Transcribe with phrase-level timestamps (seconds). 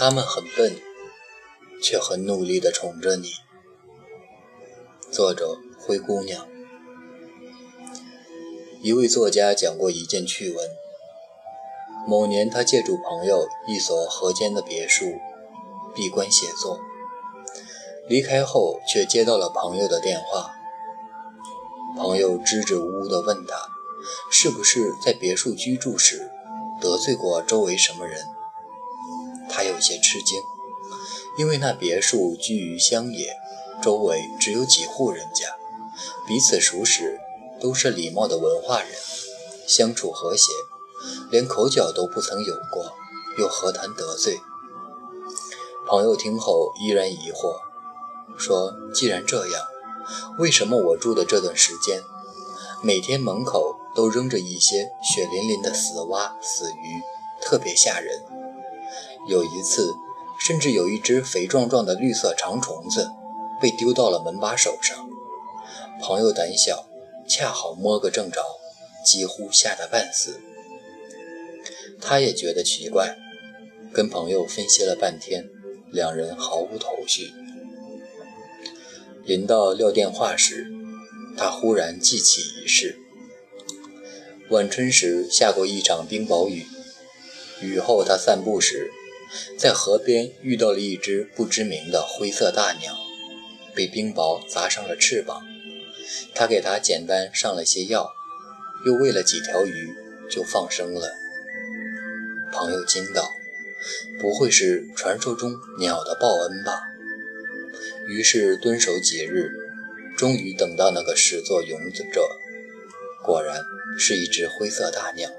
[0.00, 0.76] 他们很笨，
[1.82, 3.32] 却很努力地宠着你。
[5.10, 6.46] 作者：灰姑娘。
[8.80, 10.70] 一位作家讲过一件趣闻：
[12.06, 15.16] 某年，他借助朋友一所河间的别墅，
[15.96, 16.78] 闭关写作。
[18.06, 20.52] 离开后，却接到了朋友的电话。
[21.96, 23.66] 朋友支支吾吾地问他，
[24.30, 26.30] 是不是在别墅居住时
[26.80, 28.24] 得罪过周围什么人？
[29.48, 30.40] 他有些吃惊，
[31.36, 33.36] 因为那别墅居于乡野，
[33.82, 35.56] 周围只有几户人家，
[36.26, 37.18] 彼此熟识，
[37.60, 38.90] 都是礼貌的文化人，
[39.66, 40.52] 相处和谐，
[41.30, 42.92] 连口角都不曾有过，
[43.38, 44.40] 又何谈得罪？
[45.86, 47.60] 朋友听后依然疑惑，
[48.36, 49.66] 说：“既然这样，
[50.38, 52.02] 为什么我住的这段时间，
[52.82, 57.02] 每天门口都扔着一些血淋淋的死蛙、死鱼，
[57.40, 58.22] 特别吓人？”
[59.28, 59.92] 有一次，
[60.40, 63.10] 甚至有一只肥壮壮的绿色长虫子
[63.60, 65.08] 被丢到了门把手上。
[66.00, 66.86] 朋友胆小，
[67.28, 68.40] 恰好摸个正着，
[69.04, 70.40] 几乎吓得半死。
[72.00, 73.16] 他也觉得奇怪，
[73.92, 75.50] 跟朋友分析了半天，
[75.90, 77.32] 两人毫无头绪。
[79.24, 80.72] 临到撂电话时，
[81.36, 82.98] 他忽然记起一事：
[84.50, 86.64] 晚春时下过一场冰雹雨，
[87.60, 88.90] 雨后他散步时。
[89.58, 92.96] 在河边遇到了一只不知名的灰色大鸟，
[93.74, 95.42] 被冰雹砸伤了翅膀。
[96.34, 98.10] 他给它简单上了些药，
[98.86, 99.94] 又喂了几条鱼，
[100.30, 101.12] 就放生了。
[102.50, 103.34] 朋友惊道
[104.18, 106.80] ：“不会是传说中鸟的报恩吧？”
[108.08, 109.50] 于是蹲守几日，
[110.16, 112.40] 终于等到那个始作俑者。
[113.22, 113.62] 果然
[113.98, 115.30] 是一只灰色大鸟，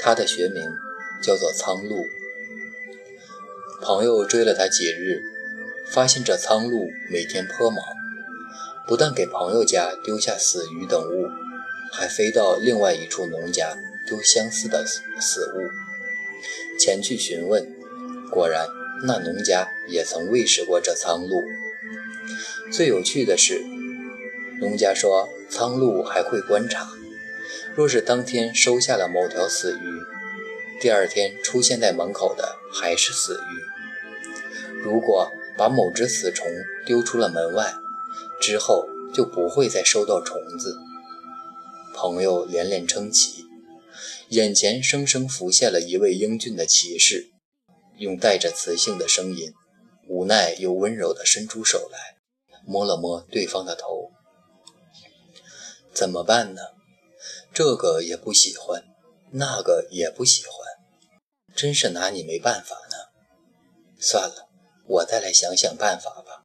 [0.00, 0.68] 它的学名
[1.22, 2.08] 叫做苍鹭。
[3.80, 5.22] 朋友追了他几日，
[5.86, 7.84] 发现这苍鹭每天颇忙，
[8.86, 11.28] 不但给朋友家丢下死鱼等物，
[11.92, 16.78] 还飞到另外一处农家丢相似的死物。
[16.78, 17.74] 前去询问，
[18.30, 18.66] 果然
[19.04, 21.42] 那农家也曾喂食过这苍鹭。
[22.72, 23.62] 最有趣的是，
[24.60, 26.88] 农家说苍鹭还会观察，
[27.74, 30.00] 若是当天收下了某条死鱼，
[30.82, 34.82] 第二天出现在门口的还是死鱼。
[34.82, 36.44] 如果把某只死虫
[36.84, 37.72] 丢出了门外，
[38.40, 40.76] 之后就不会再收到虫子。
[41.94, 43.44] 朋友连连称奇，
[44.30, 47.30] 眼前生生浮现了一位英俊的骑士，
[47.98, 49.52] 用带着磁性的声音，
[50.08, 52.16] 无奈又温柔地伸出手来，
[52.66, 54.10] 摸了摸对方的头。
[55.94, 56.60] 怎么办呢？
[57.54, 58.82] 这个也不喜欢，
[59.32, 60.52] 那个也不喜欢，
[61.54, 62.96] 真是拿你没办法呢。
[63.98, 64.48] 算了。
[64.84, 66.42] 我再来想想办法吧。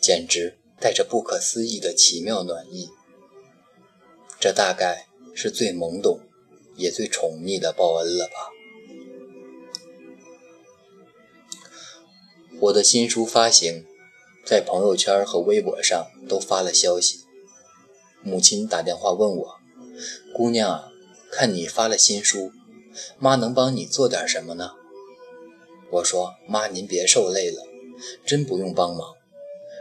[0.00, 2.90] 简直带着不可思议的奇妙暖意。
[4.38, 6.20] 这大概是最懵懂，
[6.76, 8.50] 也最宠溺的报恩了吧。
[12.60, 13.86] 我的新书发行，
[14.44, 17.24] 在朋友圈和微博上都发了消息。
[18.22, 19.58] 母亲打电话问我
[20.36, 20.87] ：“姑娘啊，
[21.30, 22.52] 看你发了新书，
[23.18, 24.72] 妈能帮你做点什么呢？”
[25.90, 27.62] 我说：“妈，您别受累了，
[28.26, 29.14] 真不用帮忙。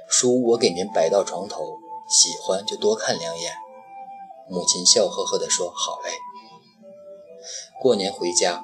[0.09, 3.53] 书我给您摆到床头，喜欢就多看两眼。”
[4.49, 6.11] 母亲笑呵呵地说：“好嘞。”
[7.81, 8.63] 过年回家，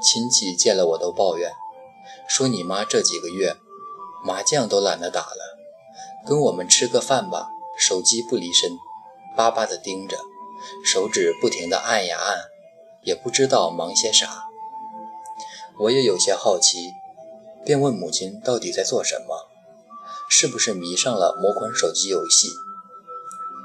[0.00, 1.52] 亲戚见了我都抱怨，
[2.28, 3.56] 说：“你妈这几个月
[4.24, 5.58] 麻将都懒得打了，
[6.24, 8.78] 跟我们吃个饭吧，手机不离身，
[9.36, 10.16] 巴巴地盯着，
[10.84, 12.38] 手指不停地按呀按，
[13.02, 14.44] 也不知道忙些啥。”
[15.78, 16.92] 我也有些好奇，
[17.64, 19.48] 便问母亲到底在做什么，
[20.30, 22.48] 是不是迷上了某款手机游戏？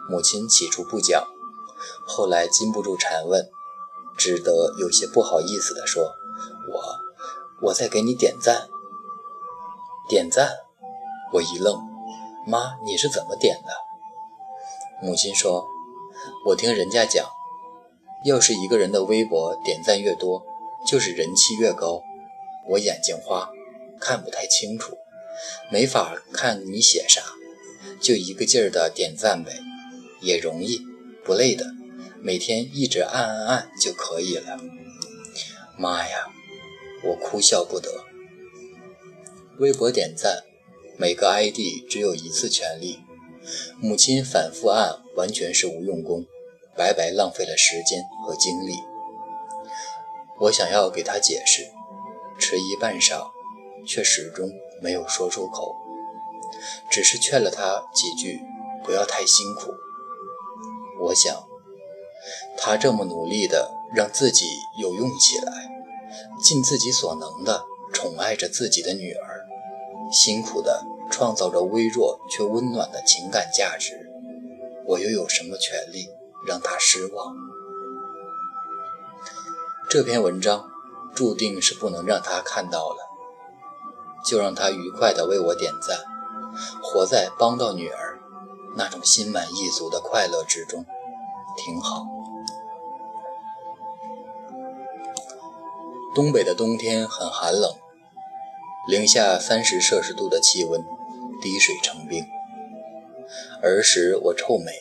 [0.09, 1.25] 母亲起初不讲，
[2.05, 3.49] 后来禁不住缠问，
[4.17, 6.15] 只得有些不好意思地说
[6.67, 6.83] ：“我，
[7.67, 8.67] 我在给你点赞。”
[10.09, 10.51] 点赞？
[11.31, 11.79] 我一愣，
[12.45, 13.71] 妈，你是怎么点的？
[15.01, 15.65] 母亲说
[16.45, 17.25] ：“我听人家讲，
[18.25, 20.45] 要是一个人的微博点赞越多。”
[20.83, 22.01] 就是人气越高，
[22.67, 23.51] 我眼睛花，
[23.99, 24.97] 看不太清楚，
[25.71, 27.21] 没法看你写啥，
[28.01, 29.59] 就一个劲儿的点赞呗，
[30.21, 30.81] 也容易，
[31.23, 31.67] 不累的，
[32.19, 34.59] 每天一直按按按就可以了。
[35.77, 36.31] 妈呀，
[37.03, 38.05] 我哭笑不得。
[39.59, 40.41] 微博点赞，
[40.97, 43.01] 每个 ID 只有一次权利，
[43.79, 46.25] 母亲反复按，完全是无用功，
[46.75, 48.73] 白白浪费了时间和精力。
[50.39, 51.69] 我想要给他解释，
[52.39, 53.29] 迟疑半晌，
[53.87, 54.49] 却始终
[54.81, 55.75] 没有说出口，
[56.89, 58.41] 只是劝了他几句，
[58.83, 59.71] 不要太辛苦。
[61.03, 61.43] 我想，
[62.57, 64.45] 他这么努力的让自己
[64.79, 65.69] 有用起来，
[66.43, 69.45] 尽自己所能的宠爱着自己的女儿，
[70.11, 74.10] 辛苦的创造着微弱却温暖的情感价值，
[74.85, 76.07] 我又有什么权利
[76.47, 77.35] 让他失望？
[79.89, 80.69] 这篇文章。
[81.13, 83.09] 注定是不能让他看到了，
[84.25, 85.99] 就让他愉快地为我点赞，
[86.81, 88.17] 活在帮到女儿
[88.77, 90.85] 那种心满意足的快乐之中，
[91.57, 92.05] 挺好。
[96.15, 97.75] 东北的冬天很寒冷，
[98.87, 100.81] 零下三十摄氏度的气温，
[101.41, 102.25] 滴水成冰。
[103.61, 104.71] 儿时我臭美，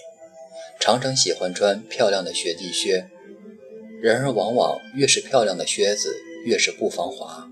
[0.79, 3.09] 常常喜欢穿漂亮的雪地靴。
[4.03, 7.47] 然而，往往越是漂亮的靴子，越是不防滑。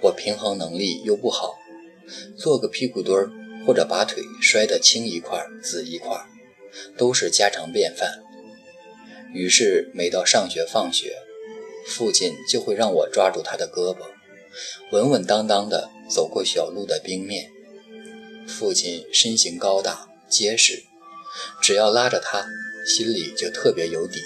[0.00, 1.58] 我平衡能力又不好，
[2.38, 3.30] 做个屁股墩儿，
[3.66, 6.16] 或者把腿摔得青一块紫一块，
[6.96, 8.22] 都是家常便饭。
[9.34, 11.16] 于是，每到上学放学，
[11.86, 13.98] 父亲就会让我抓住他的胳膊，
[14.90, 17.50] 稳稳当当地走过小路的冰面。
[18.46, 20.82] 父亲身形高大结实，
[21.62, 22.46] 只要拉着他，
[22.86, 24.22] 心里就特别有底。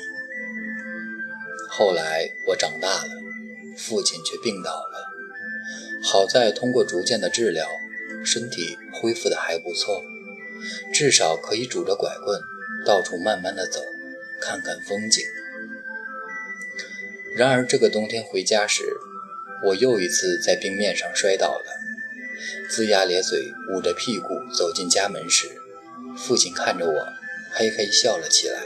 [1.68, 3.10] 后来我长大了，
[3.78, 5.08] 父亲却病倒了。
[6.04, 7.68] 好在通过逐渐的治疗，
[8.24, 10.02] 身体恢复的还不错，
[10.92, 12.40] 至少可以拄着拐棍
[12.84, 13.80] 到处慢慢的走，
[14.40, 15.24] 看看风景。
[17.36, 18.82] 然而这个冬天回家时，
[19.64, 21.64] 我又一次在冰面上摔倒了，
[22.68, 25.48] 龇牙咧嘴，捂着屁股走进家门时，
[26.16, 27.08] 父亲看着我，
[27.50, 28.60] 嘿嘿笑了起来。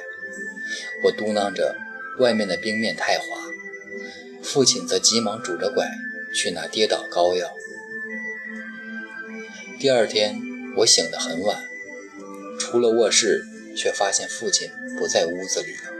[1.05, 1.77] 我嘟囔着。
[2.19, 3.27] 外面的冰面太滑，
[4.43, 5.87] 父亲则急忙拄着拐
[6.35, 7.53] 去拿跌倒膏药。
[9.79, 10.41] 第二天
[10.79, 11.69] 我醒得很晚，
[12.59, 13.45] 出了卧室，
[13.77, 15.93] 却发现父亲不在屋子里了。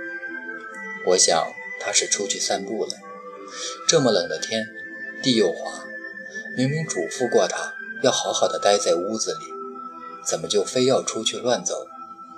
[1.09, 2.95] 我想他是出去散步了。
[3.87, 4.67] 这么冷的天，
[5.23, 5.85] 地又滑，
[6.57, 9.53] 明明嘱咐过他要好好的待在屋子里，
[10.27, 11.87] 怎么就非要出去乱走？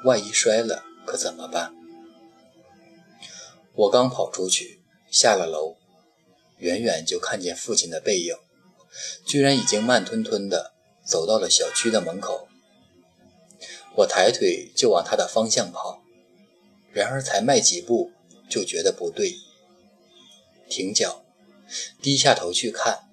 [0.05, 1.73] 万一摔了可怎么办？
[3.75, 4.81] 我刚跑出去，
[5.11, 5.77] 下了楼，
[6.59, 8.37] 远远就看见父亲的背影，
[9.25, 10.73] 居然已经慢吞吞地
[11.05, 12.49] 走到了小区的门口。
[13.97, 16.03] 我抬腿就往他的方向跑，
[16.93, 18.13] 然而才迈几步
[18.49, 19.35] 就觉得不对，
[20.69, 21.25] 停脚，
[22.03, 23.09] 低下头去看，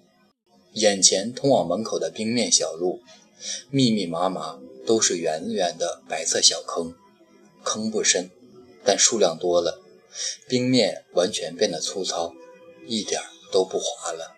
[0.74, 3.02] 眼前通往门口的冰面小路，
[3.70, 6.94] 密密麻麻都是圆圆的白色小坑，
[7.64, 8.30] 坑不深，
[8.84, 9.82] 但数量多了。
[10.48, 12.34] 冰面完全变得粗糙，
[12.88, 13.22] 一点
[13.52, 14.36] 都不滑了。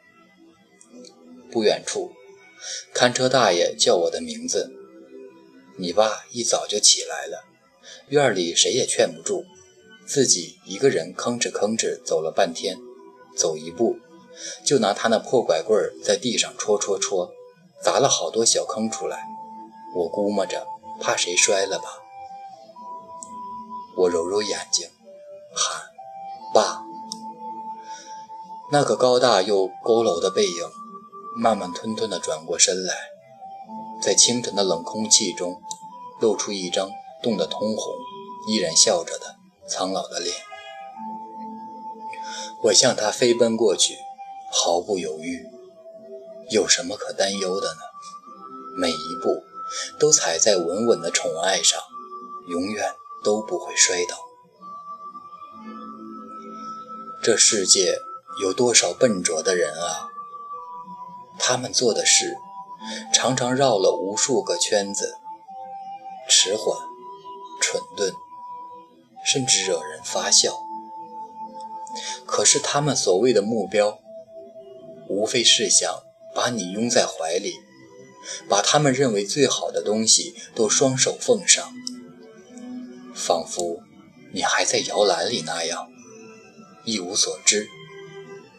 [1.52, 2.12] 不远处，
[2.94, 4.72] 看车大爷叫我的名字。
[5.78, 7.46] 你爸一早就起来了，
[8.10, 9.46] 院里谁也劝不住，
[10.08, 12.78] 自己一个人吭哧吭哧走了半天，
[13.36, 14.00] 走一步
[14.66, 17.32] 就拿他那破拐棍在地上戳戳戳，
[17.88, 19.26] 砸了好多小坑出来。
[19.96, 20.68] 我估摸着
[21.00, 21.86] 怕谁摔了吧。
[23.96, 24.90] 我揉揉眼睛。
[25.56, 25.84] 喊，
[26.54, 26.84] 爸！
[28.74, 30.70] 那个高大又佝偻的背影，
[31.42, 32.94] 慢慢吞吞地转过身来，
[34.02, 35.62] 在清晨的冷空气中，
[36.20, 36.90] 露出一张
[37.24, 37.94] 冻得通红、
[38.50, 40.36] 依然笑着的苍老的脸。
[42.64, 43.96] 我向他飞奔过去，
[44.52, 45.48] 毫不犹豫。
[46.50, 47.82] 有什么可担忧的呢？
[48.76, 49.44] 每一步
[50.00, 51.82] 都踩在稳稳的宠爱上，
[52.48, 54.18] 永远都不会摔倒。
[57.22, 58.00] 这世界
[58.42, 60.10] 有多少笨拙的人啊！
[61.40, 62.38] 他们做的事
[63.14, 65.16] 常常绕了无数个圈子，
[66.30, 66.78] 迟缓、
[67.60, 68.14] 蠢钝，
[69.26, 70.58] 甚至惹人发笑。
[72.26, 74.00] 可是他们所谓的目标，
[75.10, 76.04] 无非是想
[76.38, 77.62] 把你拥在怀里，
[78.48, 81.74] 把他们认为最好的东西都双手奉上，
[83.16, 83.82] 仿佛
[84.32, 85.88] 你还在摇篮里那样。
[86.86, 87.68] 一无所知，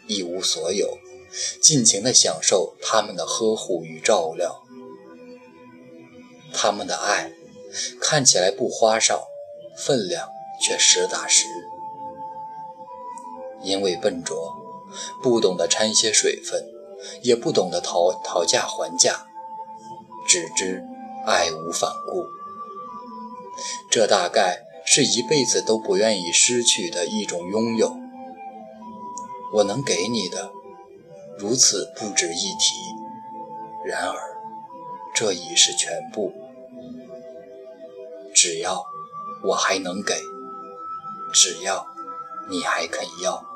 [0.09, 0.99] 一无所有，
[1.63, 4.65] 尽情地享受他们的呵护与照料。
[6.53, 7.31] 他们的爱
[8.01, 9.29] 看起来不花哨，
[9.77, 10.29] 分量
[10.61, 11.45] 却实打实。
[13.63, 14.53] 因为笨拙，
[15.23, 16.69] 不懂得掺些水分，
[17.23, 19.27] 也不懂得讨讨价还价，
[20.27, 20.85] 只知
[21.27, 22.27] 爱无反顾。
[23.91, 27.97] 这大概是一辈子都不愿意失去的一种拥有。
[29.55, 30.51] 我能给你的，
[31.39, 32.75] 如此不值一提。
[33.87, 34.19] 然而，
[35.15, 36.33] 这已是全部。
[38.35, 38.85] 只要
[39.43, 40.15] 我还能给，
[41.33, 41.87] 只要
[42.51, 43.48] 你还肯要。